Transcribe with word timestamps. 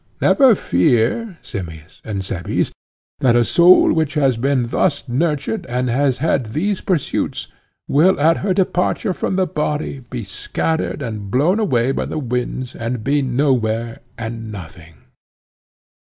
Never 0.19 0.55
fear, 0.55 1.37
Simmias 1.43 2.01
and 2.03 2.25
Cebes, 2.25 2.71
that 3.19 3.35
a 3.35 3.43
soul 3.45 3.93
which 3.93 4.15
has 4.15 4.35
been 4.35 4.63
thus 4.65 5.07
nurtured 5.07 5.63
and 5.67 5.91
has 5.91 6.17
had 6.17 6.47
these 6.57 6.81
pursuits, 6.81 7.49
will 7.87 8.19
at 8.19 8.37
her 8.37 8.51
departure 8.51 9.13
from 9.13 9.35
the 9.35 9.45
body 9.45 10.03
be 10.09 10.23
scattered 10.23 11.03
and 11.03 11.29
blown 11.29 11.59
away 11.59 11.91
by 11.91 12.05
the 12.07 12.17
winds 12.17 12.75
and 12.75 13.03
be 13.03 13.21
nowhere 13.21 13.99
and 14.17 14.51
nothing. 14.51 14.95